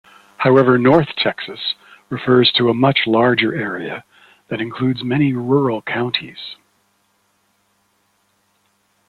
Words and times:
However, 0.37 0.79
North 0.79 1.09
Texas 1.15 1.75
refers 2.09 2.51
to 2.53 2.69
a 2.69 2.73
much 2.73 3.01
larger 3.05 3.53
area 3.53 4.03
that 4.47 4.59
includes 4.59 5.03
many 5.03 5.33
rural 5.33 5.83
counties. 5.83 6.55